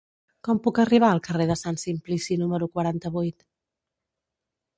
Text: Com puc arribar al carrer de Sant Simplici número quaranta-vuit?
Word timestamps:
Com 0.45 0.61
puc 0.67 0.79
arribar 0.83 1.09
al 1.15 1.21
carrer 1.27 1.47
de 1.51 1.57
Sant 1.63 1.77
Simplici 1.83 2.39
número 2.45 2.69
quaranta-vuit? 2.79 3.47